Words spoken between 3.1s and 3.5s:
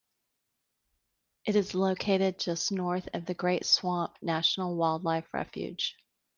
of the